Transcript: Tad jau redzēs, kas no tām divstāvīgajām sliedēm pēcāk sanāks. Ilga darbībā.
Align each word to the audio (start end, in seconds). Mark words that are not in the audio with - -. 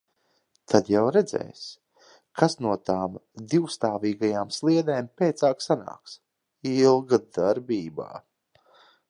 Tad 0.71 0.87
jau 0.93 1.01
redzēs, 1.17 1.65
kas 2.41 2.57
no 2.67 2.71
tām 2.91 3.19
divstāvīgajām 3.53 4.55
sliedēm 4.57 5.13
pēcāk 5.23 5.63
sanāks. 5.67 6.17
Ilga 6.73 7.23
darbībā. 7.41 8.11